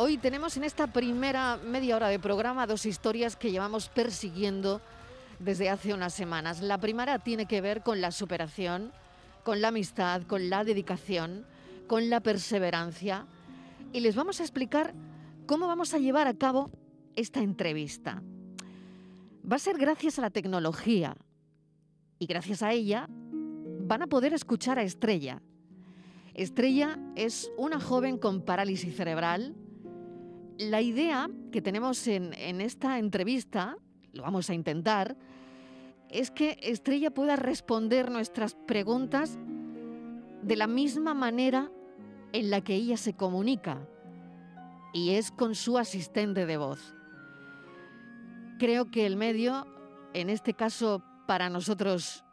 [0.00, 4.80] Hoy tenemos en esta primera media hora de programa dos historias que llevamos persiguiendo
[5.40, 6.62] desde hace unas semanas.
[6.62, 8.92] La primera tiene que ver con la superación,
[9.42, 11.44] con la amistad, con la dedicación,
[11.88, 13.26] con la perseverancia.
[13.92, 14.94] Y les vamos a explicar
[15.46, 16.70] cómo vamos a llevar a cabo
[17.16, 18.22] esta entrevista.
[19.50, 21.16] Va a ser gracias a la tecnología
[22.20, 25.42] y gracias a ella van a poder escuchar a Estrella.
[26.34, 29.56] Estrella es una joven con parálisis cerebral.
[30.58, 33.78] La idea que tenemos en, esta entrevista,
[34.12, 35.16] lo vamos a intentar,
[36.10, 39.38] es que Estrella pueda responder nuestras preguntas
[40.42, 41.70] de la misma manera
[42.32, 43.88] en la que ella se comunica,
[44.92, 46.92] y es con su asistente de voz.
[48.58, 49.64] Creo que el medio,
[50.12, 52.24] en este caso para nosotros,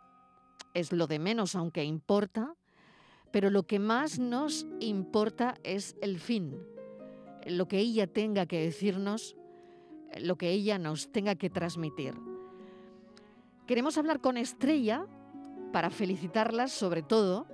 [0.73, 2.55] es lo de menos, aunque importa,
[3.31, 6.57] pero lo que más nos importa es el fin,
[7.45, 9.35] lo que ella tenga que decirnos,
[10.19, 12.15] lo que ella nos tenga que transmitir.
[13.67, 15.05] Queremos hablar con Estrella
[15.71, 17.47] para felicitarla sobre todo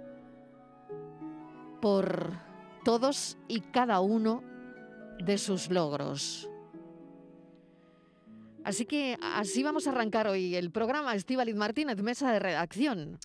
[1.82, 2.32] por
[2.84, 4.44] todos y cada uno
[5.24, 6.48] de sus logros.
[8.64, 11.16] Así que así vamos a arrancar hoy el programa.
[11.16, 13.20] Estíbaliz Martínez, mesa de redacción.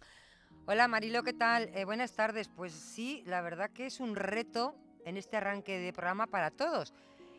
[0.67, 1.70] Hola Marilo, ¿qué tal?
[1.75, 2.48] Eh, buenas tardes.
[2.48, 4.75] Pues sí, la verdad que es un reto
[5.07, 6.93] en este arranque de programa para todos.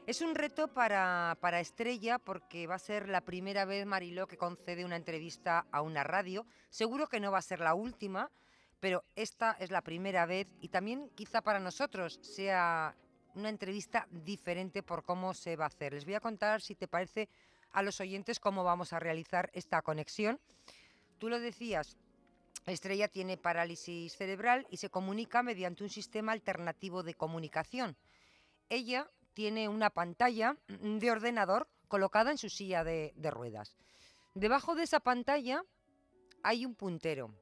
[0.08, 4.86] Es un reto para, Estrella porque va a ser la primera vez, Mariló, que concede
[4.86, 6.46] una entrevista a una radio.
[6.70, 8.32] Seguro que no va a ser la última,
[8.80, 12.96] pero esta es la primera vez y también quizá para nosotros sea
[13.36, 15.92] una entrevista diferente por cómo se va a hacer.
[15.92, 17.28] Les voy a contar, si te parece,
[17.72, 20.40] a los oyentes cómo vamos a realizar esta conexión.
[21.18, 21.98] Tú lo decías,
[22.72, 27.96] Estrella tiene parálisis cerebral y se comunica mediante un sistema alternativo de comunicación.
[28.70, 33.78] Ella tiene una pantalla de ordenador colocada en su silla de, ruedas.
[34.34, 35.64] Debajo de esa pantalla
[36.44, 37.34] hay un puntero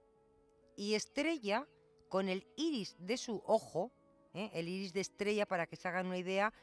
[0.76, 1.68] y Estrella,
[2.10, 3.92] con el iris de su ojo,
[4.34, 4.52] ¿eh?
[4.54, 6.54] el iris de Estrella, para que se hagan una idea,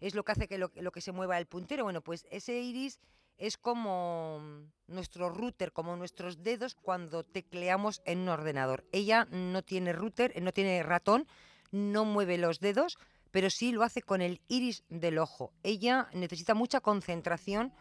[0.00, 1.84] es lo que hace que lo, que se mueva el puntero.
[1.84, 3.00] Bueno, pues ese iris
[3.40, 4.40] es como
[4.86, 8.84] nuestro router, como nuestros dedos cuando tecleamos en un ordenador.
[8.92, 11.26] Ella no tiene router, no tiene ratón,
[11.72, 12.98] no mueve los dedos,
[13.30, 15.52] pero sí lo hace con el iris del ojo.
[15.62, 17.72] Ella necesita mucha concentración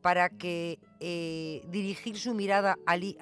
[0.00, 3.16] para que eh, dirigir su mirada al,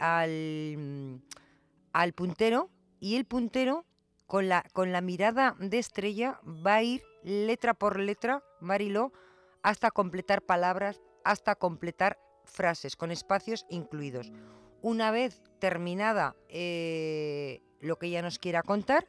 [1.92, 2.70] al, puntero
[3.00, 3.86] y el puntero
[4.26, 9.12] con la, con la mirada de estrella va a ir letra por letra, Mariló,
[9.62, 14.32] hasta completar palabras, hasta completar frases, con espacios incluidos.
[14.80, 19.08] Una vez terminada eh, lo que ella nos quiera contar,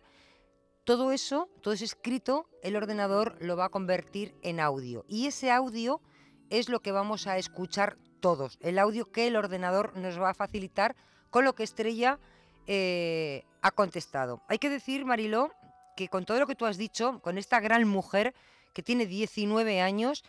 [0.84, 5.06] todo eso, todo ese escrito, el ordenador lo va a convertir en audio.
[5.08, 6.02] Y ese audio
[6.50, 10.34] es lo que vamos a escuchar todos, el audio que el ordenador nos va a
[10.34, 10.96] facilitar
[11.30, 12.20] con lo que Estrella
[12.68, 14.42] eh, ha contestado.
[14.48, 15.52] Hay que decir, Mariló,
[15.96, 18.34] que con todo lo que tú has dicho, con esta gran mujer
[18.74, 20.24] que tiene 19 años,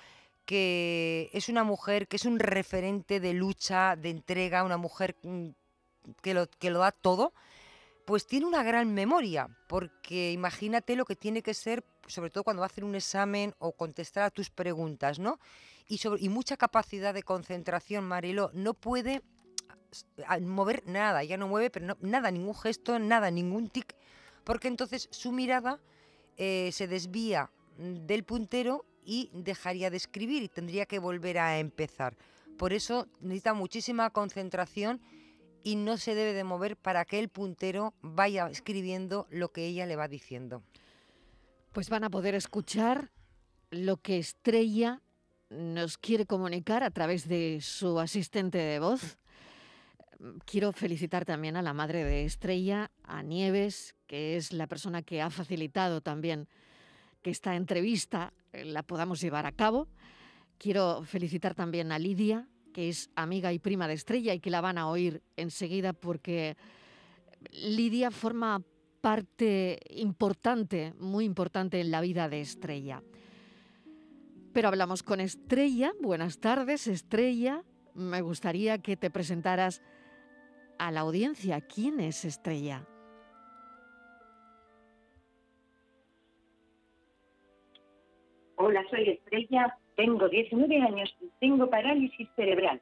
[0.45, 5.49] que es una mujer que es un referente de lucha, de entrega, una mujer mm,
[6.23, 7.33] que lo, que lo da todo,
[8.05, 12.61] pues tiene una gran memoria, porque imagínate lo que tiene que ser, sobre todo cuando
[12.61, 15.39] va a hacer un examen o contestar a tus preguntas, ¿no?
[15.89, 19.23] Y, sobre, y mucha capacidad de concentración, Marilo, no puede
[20.43, 23.95] mover nada, ya no mueve, pero nada, ningún gesto, nada, ningún tic,
[24.45, 25.81] porque entonces su mirada
[26.37, 32.17] eh, se desvía del puntero y dejaría de escribir y tendría que volver a empezar.
[32.57, 35.01] Por eso necesita muchísima concentración
[35.63, 39.87] y no se debe de mover para que el puntero vaya escribiendo lo que ella
[39.87, 40.63] le va diciendo.
[41.73, 43.11] Pues van a poder escuchar
[43.71, 45.01] lo que Estrella
[45.51, 49.19] nos quiere comunicar a través de su asistente de voz.
[50.45, 55.21] Quiero felicitar también a la madre de Estrella, a Nieves, que es la persona que
[55.21, 56.49] ha facilitado también
[57.23, 58.33] que esta entrevista
[58.65, 59.89] la podamos llevar a cabo.
[60.59, 64.61] Quiero felicitar también a Lidia, que es amiga y prima de Estrella y que la
[64.61, 66.57] van a oír enseguida porque
[67.51, 68.63] Lidia forma
[69.01, 73.03] parte importante, muy importante en la vida de Estrella.
[74.53, 75.93] Pero hablamos con Estrella.
[76.01, 77.65] Buenas tardes, Estrella.
[77.95, 79.83] Me gustaría que te presentaras
[80.79, 81.61] a la audiencia.
[81.61, 82.87] ¿Quién es Estrella?
[88.57, 92.81] Hola, soy Estrella tengo 19 años y tengo parálisis cerebral.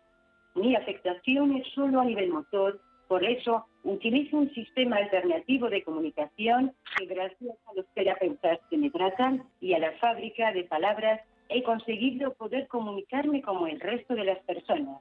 [0.54, 6.72] Mi afectación es solo a nivel motor, Por eso utilizo un sistema alternativo de comunicación
[6.96, 11.20] que gracias a los terapeutas que me tratan y a la fábrica de palabras
[11.50, 14.98] he conseguido poder comunicarme como el resto de las personas.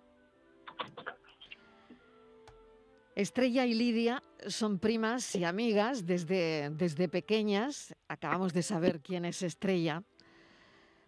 [3.16, 7.96] Estrella y Lidia son primas y amigas desde, desde pequeñas.
[8.10, 10.04] Acabamos de saber quién es Estrella.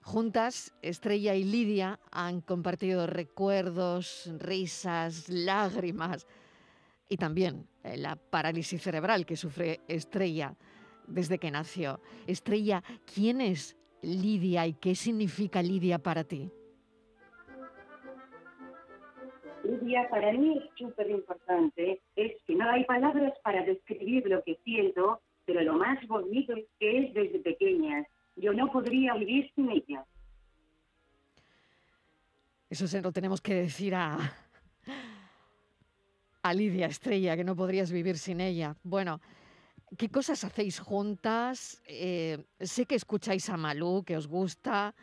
[0.03, 6.27] Juntas, Estrella y Lidia han compartido recuerdos, risas, lágrimas
[7.07, 10.55] y también eh, la parálisis cerebral que sufre Estrella
[11.07, 12.01] desde que nació.
[12.27, 12.83] Estrella,
[13.13, 16.51] ¿quién es Lidia y qué significa Lidia para ti?
[19.63, 22.01] Lidia para mí es súper importante.
[22.17, 26.65] Es que no hay palabras para describir lo que siento, pero lo más bonito es
[26.77, 28.05] que es desde pequeña.
[28.35, 30.05] Yo no podría vivir sin ella.
[32.69, 34.17] Eso se lo tenemos que decir a,
[36.41, 38.75] a Lidia Estrella, que no podrías vivir sin ella.
[38.83, 39.21] Bueno,
[39.97, 41.81] ¿qué cosas hacéis juntas?
[41.87, 44.95] Eh, sé que escucháis a Malú, que os gusta.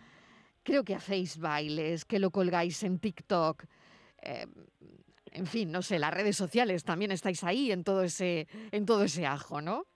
[0.64, 3.64] Creo que hacéis bailes, que lo colgáis en TikTok.
[4.22, 4.46] Eh,
[5.32, 9.04] en fin, no sé, las redes sociales también estáis ahí en todo ese, en todo
[9.04, 9.86] ese ajo, ¿no?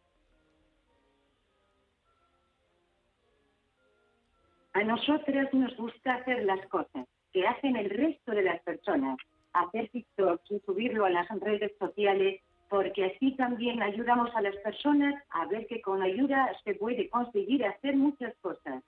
[4.74, 9.18] A nosotras nos gusta hacer las cosas que hacen el resto de las personas,
[9.52, 15.14] hacer TikTok y subirlo a las redes sociales, porque así también ayudamos a las personas
[15.30, 18.82] a ver que con ayuda se puede conseguir hacer muchas cosas.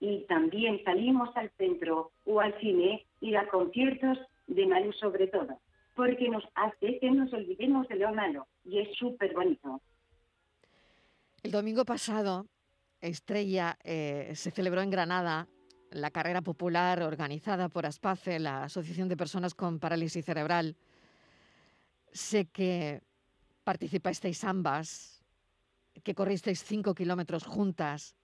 [0.00, 4.18] Y también salimos al centro o al cine, ir a conciertos
[4.48, 5.60] de Manu sobre todo,
[5.94, 9.80] porque nos hace que nos olvidemos de lo malo y es súper bonito.
[11.44, 12.46] El domingo pasado
[13.00, 15.48] Estrella eh, se celebró en Granada
[15.90, 20.76] la carrera popular organizada por ASPACE, la Asociación de Personas con Parálisis Cerebral.
[22.12, 23.02] Sé que
[23.64, 25.22] participasteis ambas,
[26.04, 28.16] que corristeis cinco kilómetros juntas.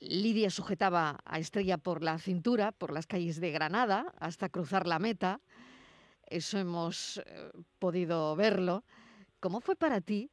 [0.00, 4.98] Lidia sujetaba a Estrella por la cintura, por las calles de Granada, hasta cruzar la
[4.98, 5.40] meta.
[6.26, 8.84] Eso hemos eh, podido verlo.
[9.40, 10.30] ¿Cómo fue para ti?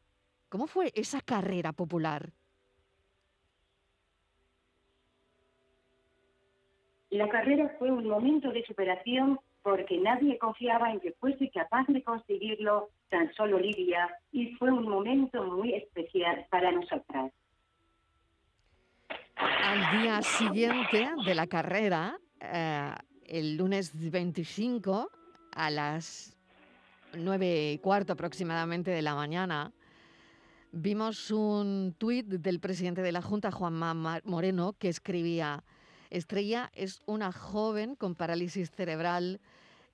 [0.50, 2.34] ¿Cómo fue esa carrera popular?
[7.16, 12.04] La carrera fue un momento de superación porque nadie confiaba en que fuese capaz de
[12.04, 17.32] conseguirlo, tan solo Lidia, y fue un momento muy especial para nosotras.
[19.38, 22.92] Al día siguiente de la carrera, eh,
[23.28, 25.10] el lunes 25,
[25.56, 26.38] a las
[27.16, 29.72] nueve y cuarto aproximadamente de la mañana,
[30.74, 33.74] vimos un tuit del presidente de la Junta, Juan
[34.26, 35.64] Moreno, que escribía
[36.16, 39.42] Estrella es una joven con parálisis cerebral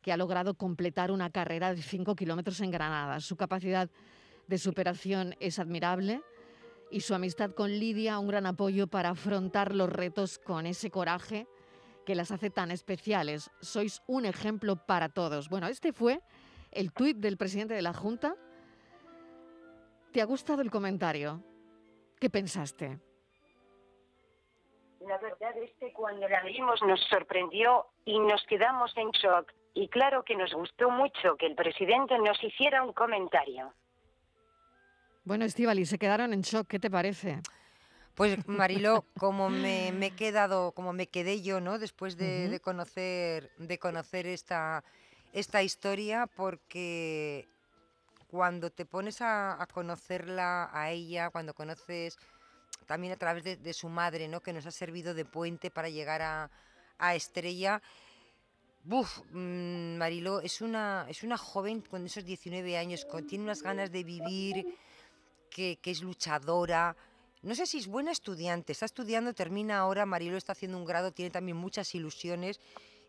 [0.04, 3.20] que ha logrado completar una carrera de 5 kilómetros en Granada.
[3.22, 3.90] Su capacidad
[4.48, 6.22] de superación es admirable
[6.92, 11.48] y su amistad con Lidia un gran apoyo para afrontar los retos con ese coraje
[12.06, 13.50] que las hace tan especiales.
[13.60, 15.50] Sois un ejemplo para todos.
[15.50, 16.22] Bueno, este fue
[16.70, 18.36] el tuit del presidente de la Junta.
[20.12, 21.44] ¿Te ha gustado el comentario?
[22.20, 23.00] ¿Qué pensaste?
[25.08, 29.52] La verdad es que cuando la vimos nos sorprendió y nos quedamos en shock.
[29.74, 33.74] Y claro que nos gustó mucho que el presidente nos hiciera un comentario.
[35.24, 36.68] Bueno, Estivali, se quedaron en shock.
[36.68, 37.40] ¿Qué te parece?
[38.16, 41.80] Pues Marilo, como me, he quedado, como me quedé yo, ¿no?
[41.80, 44.84] Después de, conocer, de conocer esta,
[45.34, 47.48] esta historia, porque
[48.28, 52.18] cuando te pones a, a conocerla a ella, cuando conoces
[52.86, 54.42] también a través de, su madre, ¿no?
[54.42, 56.50] que nos ha servido de puente para llegar a,
[57.16, 57.82] Estrella.
[58.84, 63.64] Buf, mm, Mariló es una, es una joven con esos 19 años, con, tiene unas
[63.64, 64.78] ganas de vivir,
[65.50, 66.96] que, es luchadora.
[67.42, 71.12] No sé si es buena estudiante, está estudiando, termina ahora, Mariló está haciendo un grado,
[71.12, 72.60] tiene también muchas ilusiones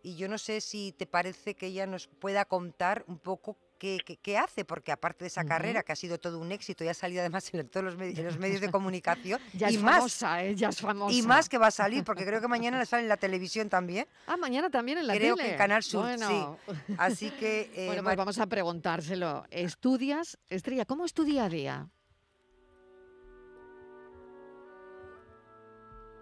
[0.03, 4.39] y yo no sé si te parece que ella nos pueda contar un poco qué,
[4.39, 7.21] hace, porque aparte de esa carrera que ha sido todo un éxito y ha salido
[7.21, 10.55] además en todos los, medios, los medios de comunicación, ya y es más, famosa, ¿eh?
[10.55, 11.15] ya es famosa.
[11.15, 13.69] Y más que va a salir, porque creo que mañana le sale en la televisión
[13.69, 14.07] también.
[14.27, 15.49] Ah, mañana también en la creo tele.
[15.49, 16.45] que en Canal Sur, sí.
[16.99, 17.71] Así que...
[17.75, 19.45] Eh, bueno, pues vamos a preguntárselo.
[19.51, 20.39] ¿Estudias?
[20.49, 21.89] Estrella, ¿cómo es tu día a día?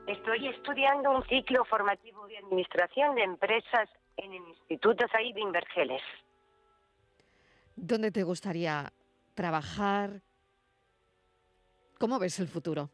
[0.07, 6.02] Estoy estudiando un ciclo formativo de administración de empresas en el Instituto Said Invergeles.
[7.83, 8.93] ¿Dónde te gustaría
[9.35, 10.21] trabajar?
[11.99, 12.91] ¿Cómo ves el futuro?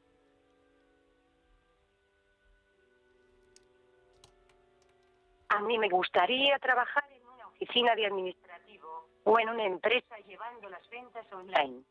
[5.49, 10.69] A mí me gustaría trabajar en una oficina de administrativo o en una empresa llevando
[10.69, 11.83] las ventas online.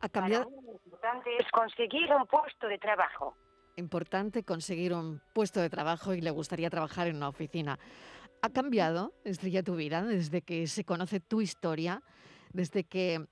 [0.00, 0.44] Ha cambiado.
[0.44, 3.36] Para mí lo importante es conseguir un puesto de trabajo.
[3.76, 7.76] Importante conseguir un puesto de trabajo y le gustaría trabajar en una oficina.
[8.44, 12.02] ¿Ha cambiado, Estrella, tu vida desde que se conoce tu historia?
[12.52, 13.26] Desde que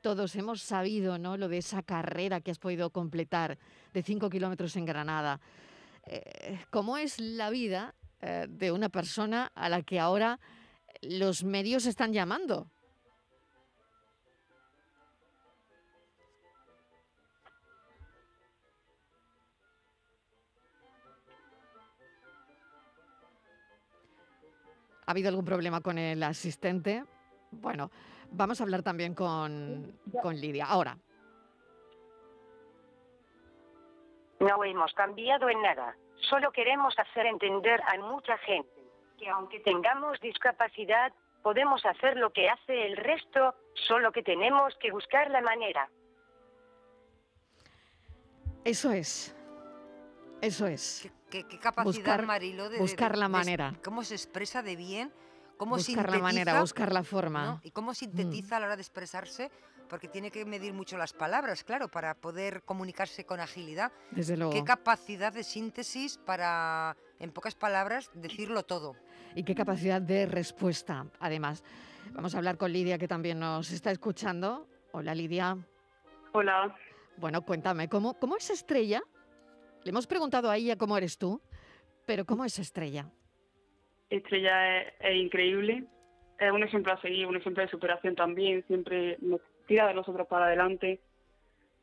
[0.00, 1.36] todos hemos sabido ¿no?
[1.36, 3.58] lo de esa carrera que has podido completar
[3.92, 5.40] de 5 kilómetros en Granada.
[6.06, 10.38] Eh, ¿Cómo es la vida eh, de una persona a la que ahora
[11.02, 12.70] los medios están llamando?
[25.06, 27.04] ¿Ha habido algún problema con el asistente?
[27.50, 27.90] Bueno,
[28.30, 30.66] vamos a hablar también con, con Lidia.
[30.66, 30.96] Ahora,
[34.40, 35.96] No hemos cambiado en nada.
[36.28, 38.70] Solo queremos hacer entender a mucha gente
[39.18, 43.54] que aunque tengamos discapacidad, podemos hacer lo que hace el resto,
[43.86, 45.88] solo que tenemos que buscar la manera.
[48.64, 49.34] eso es.
[50.40, 51.10] Eso es.
[51.42, 53.74] ¿Qué, capacidad, Buscar- Marilo, de, buscar de- la de- manera.
[53.82, 55.12] cómo se expresa de bien,
[55.56, 57.44] cómo Buscar la manera, buscar la forma.
[57.44, 57.60] ¿no?
[57.64, 59.50] Y cómo sintetiza a la hora de expresarse,
[59.88, 63.90] porque tiene que medir mucho las palabras, claro, para poder comunicarse con agilidad.
[64.12, 64.52] Desde luego.
[64.52, 68.94] Qué capacidad de síntesis para, en pocas palabras, decirlo todo.
[69.34, 71.06] y qué capacidad de respuesta.
[71.18, 71.64] Además,
[72.12, 74.68] vamos a hablar con Lidia, que también nos está escuchando.
[74.92, 75.58] Hola, Lidia.
[76.32, 76.76] Hola,
[77.16, 79.02] Bueno, cuéntame, ¿cómo, cómo es Estrella?
[79.84, 81.40] Le hemos preguntado a ella cómo eres tú,
[82.06, 83.10] pero ¿cómo es Estrella?
[84.10, 85.84] Estrella es, es increíble,
[86.38, 90.26] es un ejemplo a seguir, un ejemplo de superación también, siempre nos tira de nosotros
[90.26, 91.00] para adelante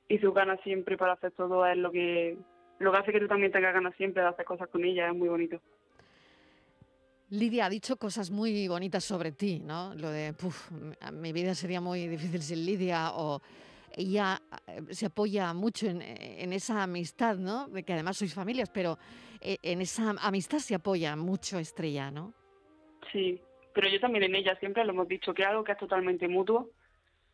[0.07, 2.37] y sus ganas siempre para hacer todo es lo que
[2.79, 5.15] lo que hace que tú también tengas ganas siempre de hacer cosas con ella, es
[5.15, 5.61] muy bonito.
[7.29, 9.93] Lidia ha dicho cosas muy bonitas sobre ti, ¿no?
[9.95, 10.71] Lo de, puf,
[11.13, 13.39] mi vida sería muy difícil sin Lidia, o
[13.95, 17.67] ella eh, se apoya mucho en, en esa amistad, ¿no?
[17.67, 18.97] De que además sois familias, pero
[19.39, 22.33] eh, en esa amistad se apoya mucho Estrella, ¿no?
[23.11, 23.41] Sí,
[23.73, 26.27] pero yo también en ella siempre lo hemos dicho que es algo que es totalmente
[26.27, 26.69] mutuo,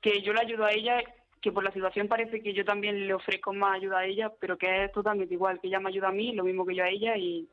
[0.01, 1.01] que yo le ayudo a ella,
[1.41, 4.57] que por la situación parece que yo también le ofrezco más ayuda a ella, pero
[4.57, 6.89] que es totalmente igual, que ella me ayuda a mí, lo mismo que yo a
[6.89, 7.47] ella y,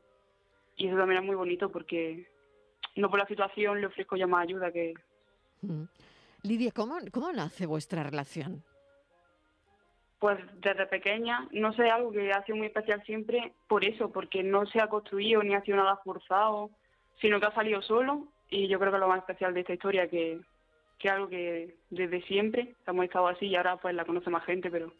[0.77, 2.27] y eso también es muy bonito porque
[2.95, 4.93] no por la situación le ofrezco ya más ayuda que
[5.61, 5.83] Mm.
[6.43, 8.63] Lidia, ¿cómo, ¿cómo nace vuestra relación?
[10.19, 14.43] Pues desde pequeña, no sé, algo que ha sido muy especial siempre por eso, porque
[14.43, 16.69] no se ha construido ni ha sido nada forzado,
[17.21, 20.07] sino que ha salido solo y yo creo que lo más especial de esta historia
[20.07, 20.39] que
[20.99, 24.45] que es algo que desde siempre hemos estado así y ahora pues la conoce más
[24.45, 24.93] gente, pero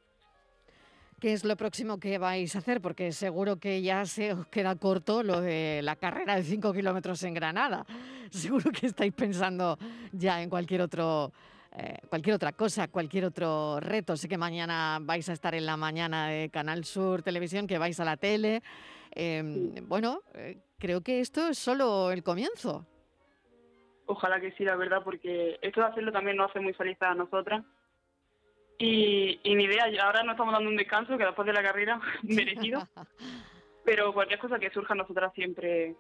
[1.20, 2.82] ¿Qué es lo próximo que vais a hacer?
[2.82, 7.24] Porque seguro que ya se os queda corto lo de la carrera de 5 kilómetros
[7.24, 7.86] en Granada.
[8.32, 9.78] Seguro que estáis pensando
[10.12, 11.32] ya en cualquier otro,
[11.78, 14.16] eh, cualquier otra cosa, cualquier otro reto.
[14.16, 18.00] Sé que mañana vais a estar en la mañana de Canal Sur Televisión, que vais
[18.00, 18.62] a la tele.
[19.12, 19.44] Eh,
[19.84, 22.86] Bueno, eh, creo que esto es solo el comienzo.
[24.08, 27.16] ojalá que sí, la verdad, porque esto de hacerlo también nos hace muy felices a
[27.16, 27.64] nosotras.
[28.78, 32.00] Y, y ni idea, ahora nos estamos dando un descanso que después de la carrera
[32.24, 32.88] merecido,
[33.86, 35.96] pero cualquier cosa que surja nosotras siempre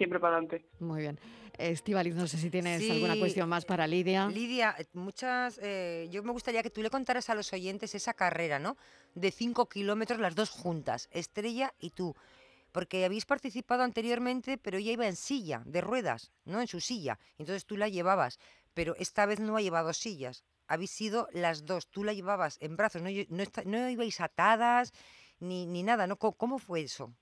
[0.00, 0.64] siempre para adelante.
[0.78, 1.20] Muy bien.
[1.58, 4.28] Estivaliz, no sé si tienes Sí, alguna cuestión más para Lidia.
[4.28, 8.58] Lidia, muchas, eh, yo me gustaría que tú le contaras a los oyentes esa carrera,
[8.58, 8.78] ¿no?
[9.14, 12.14] De 5 kilómetros, las dos juntas, Estrella y tú.
[12.72, 16.62] Porque habéis participado anteriormente, pero ella iba en silla, de ruedas, ¿no?
[16.62, 17.18] En su silla.
[17.36, 18.38] Entonces tú la llevabas,
[18.72, 20.44] pero esta vez no ha llevado sillas.
[20.66, 24.94] Habéis sido las dos, tú la llevabas en brazos, no, no, no ibais atadas
[25.40, 26.16] ni, ni nada, ¿no?
[26.16, 27.12] ¿Cómo, cómo fue eso?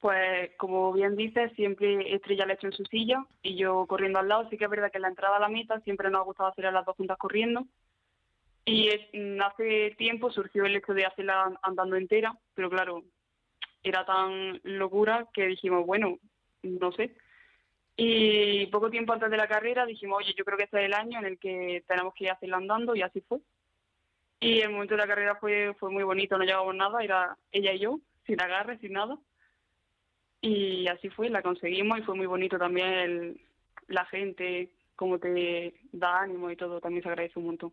[0.00, 4.20] Pues como bien dices, siempre Estrella la ha hecho en su silla y yo corriendo
[4.20, 4.48] al lado.
[4.48, 6.50] Sí que es verdad que en la entrada a la meta siempre nos ha gustado
[6.50, 7.66] hacer a las dos juntas corriendo.
[8.64, 13.02] Y mm, hace tiempo surgió el hecho de hacerla an- andando entera, pero claro,
[13.82, 16.18] era tan locura que dijimos, bueno,
[16.62, 17.16] no sé.
[17.96, 20.94] Y poco tiempo antes de la carrera dijimos, oye, yo creo que este es el
[20.94, 23.38] año en el que tenemos que hacerla andando y así fue.
[24.40, 27.72] Y el momento de la carrera fue, fue muy bonito, no llevábamos nada, era ella
[27.72, 29.18] y yo, sin agarre, sin nada.
[30.40, 33.40] Y así fue, la conseguimos y fue muy bonito también el-
[33.88, 37.72] la gente, cómo te da ánimo y todo, también se agradece un montón.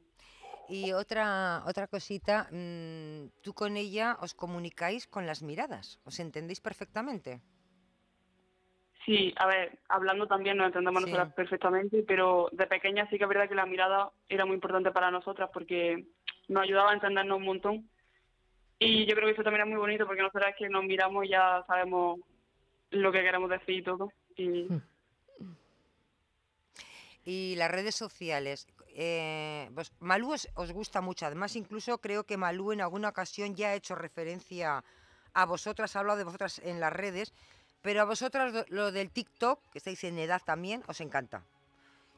[0.67, 6.59] Y otra, otra cosita, mm, tú con ella os comunicáis con las miradas, os entendéis
[6.59, 7.41] perfectamente.
[9.05, 11.11] Sí, a ver, hablando también nos entendemos Sí.
[11.11, 14.89] nosotras perfectamente, pero de pequeña sí que es verdad que la mirada era muy importante
[14.91, 16.07] para nosotras porque
[16.47, 17.89] nos ayudaba a entendernos un montón.
[18.79, 21.63] Y yo creo que eso también es muy bonito porque nosotras que nos miramos ya
[21.67, 22.19] sabemos
[22.91, 24.11] lo que queremos decir y todo.
[24.35, 24.81] Y Mm.
[27.25, 28.67] Y las redes sociales.
[28.89, 31.25] Eh, pues Malú os, os gusta mucho.
[31.25, 34.83] Además, incluso creo que Malú en alguna ocasión ya ha hecho referencia
[35.33, 37.33] a vosotras, ha hablado de vosotras en las redes,
[37.81, 41.43] pero a vosotras lo, lo del TikTok, que estáis en edad también, os encanta.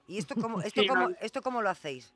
[0.08, 1.16] ¿Y esto cómo, esto Sí, cómo, no.
[1.22, 2.14] esto cómo lo hacéis?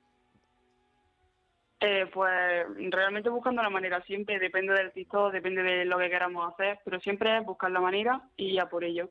[1.83, 6.53] Eh, pues realmente buscando la manera, siempre depende del TikTok, depende de lo que queramos
[6.53, 9.09] hacer, pero siempre es buscar la manera y ya por ello.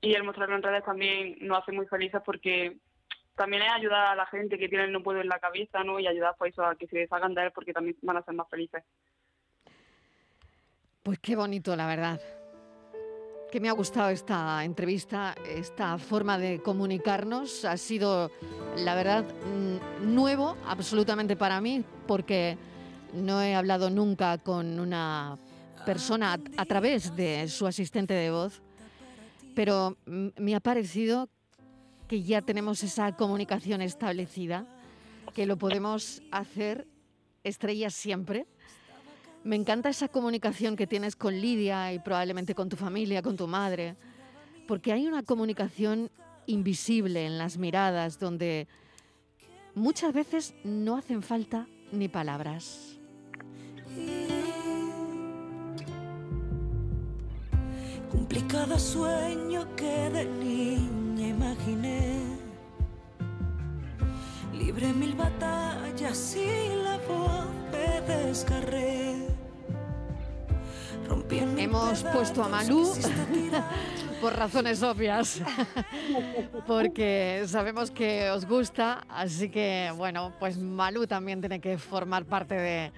[0.00, 2.76] Y el mostrarlo en redes también nos hace muy felices porque
[3.34, 5.98] también es ayudar a la gente que tiene el no puedo en la cabeza, ¿no?
[5.98, 8.48] Y ayudar pues a que se deshagan de él porque también van a ser más
[8.48, 8.84] felices.
[11.02, 12.20] Pues qué bonito, la verdad.
[13.54, 17.64] Que me ha gustado esta entrevista, esta forma de comunicarnos.
[17.64, 18.32] Ha sido,
[18.78, 22.58] la verdad, mm, nuevo absolutamente para mí, porque
[23.12, 25.38] no he hablado nunca con una
[25.86, 28.60] persona a, a través de su asistente de voz,
[29.54, 31.28] pero me ha parecido
[32.08, 34.66] que ya tenemos esa comunicación establecida,
[35.32, 36.88] que lo podemos hacer
[37.44, 38.48] estrellas siempre.
[39.44, 43.46] Me encanta esa comunicación que tienes con Lidia y probablemente con tu familia, con tu
[43.46, 43.94] madre,
[44.66, 46.10] porque hay una comunicación
[46.46, 48.66] invisible en las miradas donde
[49.74, 52.98] muchas veces no hacen falta ni palabras.
[58.10, 62.14] Cumplí cada sueño que de niña imaginé.
[64.54, 67.84] Libre mil batallas y la voz me.
[71.74, 72.86] Hemos puesto a Malú
[74.20, 75.42] por razones obvias,
[76.68, 82.54] porque sabemos que os gusta, así que bueno, pues Malú también tiene que formar parte
[82.54, 82.92] de,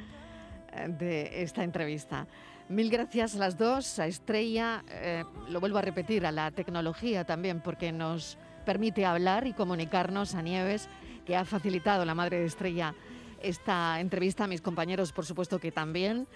[0.89, 2.27] de esta entrevista.
[2.69, 7.25] Mil gracias a las dos, a Estrella, eh, lo vuelvo a repetir, a la tecnología
[7.25, 10.91] también, porque nos permite hablar y comunicarnos a Nieves,
[11.25, 12.95] que ha facilitado la madre de Estrella
[13.41, 16.27] esta entrevista, a mis compañeros, por supuesto que también,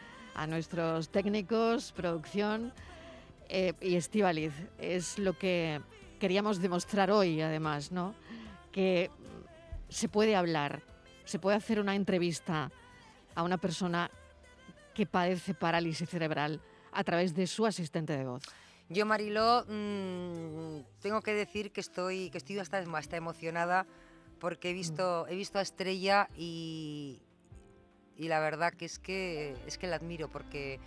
[0.40, 2.73] a nuestros técnicos, producción
[3.50, 4.54] eh, y Estivaliz.
[4.78, 5.82] Es lo que
[6.18, 8.15] queríamos demostrar hoy, además, ¿no?
[8.73, 9.10] Que
[9.91, 10.80] se puede hablar,
[11.26, 12.73] se puede hacer una entrevista
[13.34, 14.10] a una persona
[14.95, 18.43] que padece parálisis cerebral a través de su asistente de voz.
[18.88, 23.86] Yo, Mariló, mm, tengo que decir que estoy, que estoy hasta, hasta emocionada
[24.38, 27.21] porque he visto, he visto a Estrella y,
[28.21, 30.78] y la verdad que es que, es que la admiro porque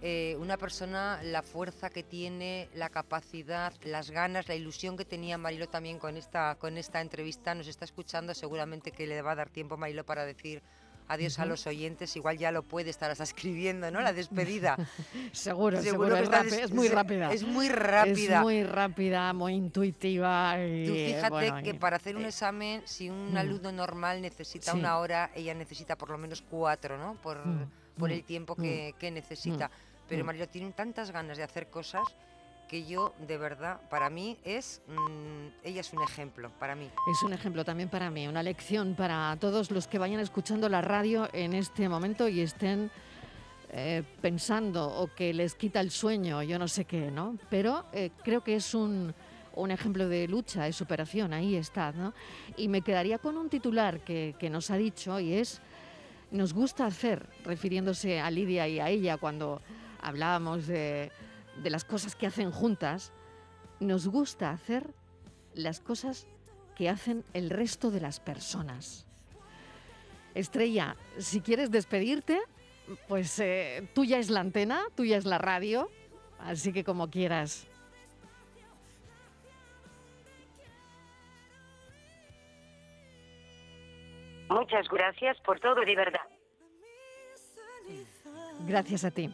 [0.00, 5.36] eh, una persona, la fuerza que tiene, la capacidad, las ganas, la ilusión que tenía
[5.36, 9.34] Mariló también con esta, con esta entrevista, nos está escuchando, seguramente que le va a
[9.34, 10.62] dar tiempo Mariló para decir
[11.08, 14.00] adiós a los oyentes, igual ya lo puede estar hasta escribiendo, ¿no?
[14.00, 14.76] La despedida.
[15.32, 17.32] Seguro, seguro, Seguro que es, está rápi- des- es muy rápida.
[17.32, 18.36] Es muy rápida.
[18.38, 20.56] Es muy rápida, muy intuitiva.
[20.64, 23.36] Y, Tú fíjate bueno, que y- para hacer un eh, examen, si un mm.
[23.36, 24.78] alumno normal necesita Sí.
[24.78, 27.14] una hora, ella necesita por lo menos cuatro, ¿no?
[27.22, 29.70] Por, Mm, por mm, el tiempo mm, que, que necesita.
[30.08, 30.24] Pero.
[30.24, 32.02] Mario tiene tantas ganas de hacer cosas
[32.82, 34.82] yo, de verdad, para mí es.
[34.88, 36.90] mm, ella es un ejemplo, para mí.
[37.12, 40.80] Es un ejemplo también para mí, una lección para todos los que vayan escuchando la
[40.80, 42.90] radio en este momento y estén
[43.70, 47.38] eh, pensando o que les quita el sueño, yo no sé qué, ¿no?
[47.50, 49.14] Pero eh, creo que es un,
[49.54, 52.14] un ejemplo de lucha, de superación, ahí está, ¿no?
[52.56, 55.60] Y me quedaría con un titular que, que nos ha dicho y es,
[56.30, 59.60] nos gusta hacer, refiriéndose a Lidia y a ella cuando
[60.00, 61.10] hablábamos de,
[61.62, 63.12] de las cosas que hacen juntas,
[63.80, 64.94] nos gusta hacer
[65.54, 66.26] las cosas
[66.76, 69.06] que hacen el resto de las personas.
[70.34, 72.40] Estrella, si quieres despedirte,
[73.08, 75.90] pues eh, tuya es la antena, tuya es la radio,
[76.40, 77.66] así que como quieras.
[84.48, 86.20] Muchas gracias por todo, de verdad.
[88.66, 89.30] Gracias a ti.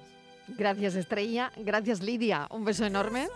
[0.56, 3.28] Gracias Estrella, gracias Lidia, un beso enorme.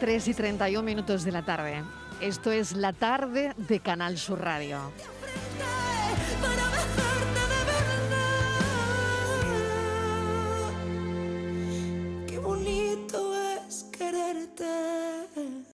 [0.00, 1.82] Tres y 31 minutos de la tarde.
[2.20, 4.92] Esto es la tarde de Canal Sur Radio.
[12.26, 13.34] Qué bonito
[13.66, 15.05] es quererte.